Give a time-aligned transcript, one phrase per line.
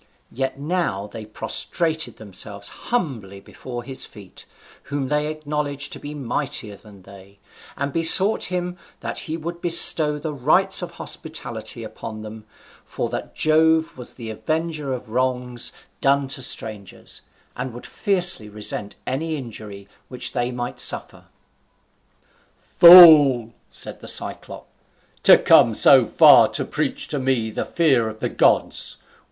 [0.31, 4.47] Yet now they prostrated themselves humbly before his feet,
[4.85, 7.37] whom they acknowledged to be mightier than they,
[7.77, 12.45] and besought him that he would bestow the rites of hospitality upon them,
[12.83, 15.71] for that Jove was the avenger of wrongs
[16.01, 17.21] done to strangers,
[17.55, 21.25] and would fiercely resent any injury which they might suffer.
[22.57, 24.67] "Fool!" said the Cyclop,
[25.21, 28.97] "to come so far to preach to me the fear of the gods.